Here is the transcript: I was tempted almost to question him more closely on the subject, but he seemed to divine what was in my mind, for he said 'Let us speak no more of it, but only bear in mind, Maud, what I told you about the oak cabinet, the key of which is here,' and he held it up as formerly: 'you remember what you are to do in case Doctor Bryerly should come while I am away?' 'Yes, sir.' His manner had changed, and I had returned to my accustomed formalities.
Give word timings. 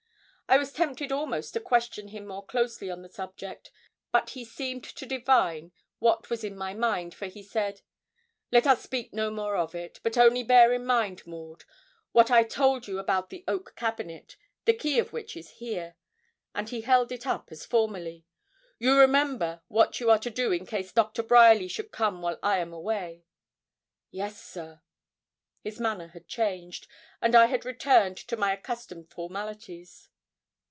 I 0.49 0.57
was 0.57 0.73
tempted 0.73 1.13
almost 1.13 1.53
to 1.53 1.61
question 1.61 2.09
him 2.09 2.27
more 2.27 2.45
closely 2.45 2.89
on 2.91 3.03
the 3.03 3.07
subject, 3.07 3.71
but 4.11 4.31
he 4.31 4.43
seemed 4.43 4.83
to 4.83 5.05
divine 5.05 5.71
what 5.99 6.29
was 6.29 6.43
in 6.43 6.57
my 6.57 6.73
mind, 6.73 7.15
for 7.15 7.27
he 7.27 7.41
said 7.41 7.79
'Let 8.51 8.67
us 8.67 8.81
speak 8.81 9.13
no 9.13 9.31
more 9.31 9.55
of 9.55 9.73
it, 9.75 10.01
but 10.03 10.17
only 10.17 10.43
bear 10.43 10.73
in 10.73 10.85
mind, 10.85 11.25
Maud, 11.25 11.63
what 12.11 12.29
I 12.29 12.43
told 12.43 12.85
you 12.85 12.99
about 12.99 13.29
the 13.29 13.45
oak 13.47 13.77
cabinet, 13.77 14.35
the 14.65 14.73
key 14.73 14.99
of 14.99 15.13
which 15.13 15.37
is 15.37 15.51
here,' 15.51 15.95
and 16.53 16.67
he 16.67 16.81
held 16.81 17.13
it 17.13 17.25
up 17.25 17.47
as 17.49 17.65
formerly: 17.65 18.25
'you 18.77 18.99
remember 18.99 19.61
what 19.69 20.01
you 20.01 20.09
are 20.11 20.19
to 20.19 20.29
do 20.29 20.51
in 20.51 20.65
case 20.65 20.91
Doctor 20.91 21.23
Bryerly 21.23 21.69
should 21.69 21.93
come 21.93 22.21
while 22.21 22.39
I 22.43 22.57
am 22.57 22.73
away?' 22.73 23.23
'Yes, 24.09 24.43
sir.' 24.43 24.81
His 25.61 25.79
manner 25.79 26.09
had 26.09 26.27
changed, 26.27 26.87
and 27.21 27.35
I 27.35 27.45
had 27.45 27.63
returned 27.63 28.17
to 28.17 28.35
my 28.35 28.51
accustomed 28.51 29.09
formalities. 29.11 30.09